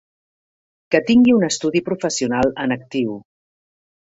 Que 0.95 1.01
tingui 1.09 1.35
un 1.39 1.45
estudi 1.49 1.83
professional 1.91 2.51
en 2.65 2.77
actiu. 2.79 3.17